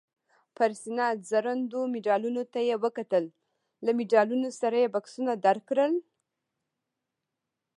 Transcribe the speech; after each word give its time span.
پر 0.55 0.69
سینه 0.81 1.07
ځوړندو 1.29 1.81
مډالونو 1.93 2.43
ته 2.53 2.59
یې 2.67 2.75
وکتل، 2.83 3.25
له 3.85 3.91
مډالونو 3.97 4.49
سره 4.59 4.75
یې 4.83 4.87
بکسونه 4.95 5.33
درکړل؟ 5.45 5.93